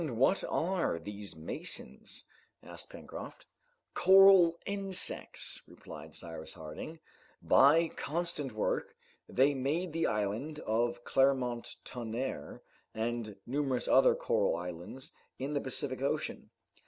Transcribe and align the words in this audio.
"And 0.01 0.17
what 0.17 0.43
are 0.45 0.97
these 0.97 1.35
masons?" 1.35 2.25
asked 2.63 2.89
Pencroft. 2.89 3.45
"Coral 3.93 4.57
insects," 4.65 5.61
replied 5.67 6.15
Cyrus 6.15 6.55
Harding. 6.55 6.97
"By 7.39 7.89
constant 7.89 8.51
work 8.53 8.95
they 9.29 9.53
made 9.53 9.93
the 9.93 10.07
island 10.07 10.57
of 10.61 11.03
Clermont 11.03 11.75
Tonnerre, 11.85 12.63
and 12.95 13.35
numerous 13.45 13.87
other 13.87 14.15
coral 14.15 14.55
islands 14.55 15.11
in 15.37 15.53
the 15.53 15.61
Pacific 15.61 16.01
Ocean. 16.01 16.49